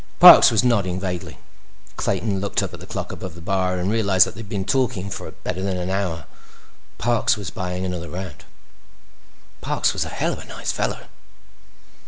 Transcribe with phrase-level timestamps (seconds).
[0.19, 1.37] Parks was nodding vaguely.
[1.95, 4.65] Clayton looked up at the clock above the bar and realized that they had been
[4.65, 6.25] talking for better than an hour.
[6.97, 8.43] Parks was buying another round.
[9.61, 11.01] Parks was a hell of a nice fellow.